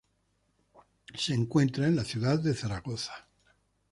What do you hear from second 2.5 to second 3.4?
Zaragoza.